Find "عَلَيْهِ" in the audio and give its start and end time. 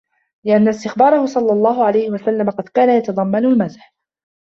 1.85-2.09